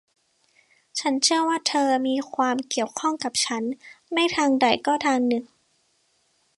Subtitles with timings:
[0.99, 3.63] ฉันเชื่อว่าเธอมีความเกี่ยวข้องกับฉัน
[4.11, 5.43] ไม่ทางใดก็ทางหนึ่ง